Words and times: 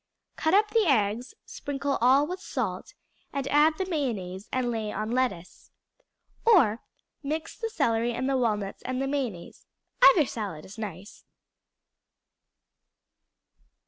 Cut 0.35 0.55
up 0.55 0.71
the 0.71 0.87
eggs, 0.87 1.35
sprinkle 1.45 1.99
all 2.01 2.25
with 2.25 2.39
salt, 2.39 2.95
and 3.31 3.47
add 3.49 3.77
the 3.77 3.85
mayonnaise 3.85 4.49
and 4.51 4.71
lay 4.71 4.91
on 4.91 5.11
lettuce. 5.11 5.69
Or 6.43 6.79
mix 7.21 7.55
the 7.55 7.69
celery 7.69 8.11
and 8.11 8.27
the 8.27 8.35
walnuts 8.35 8.81
and 8.81 8.97
mayonnaise; 8.97 9.67
either 10.01 10.25
salad 10.25 10.65
is 10.65 10.79
nice. 10.79 11.23